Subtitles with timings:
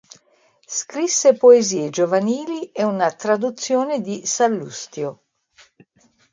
[0.65, 5.21] Scrisse poesie giovanili e una traduzione di Sallustio.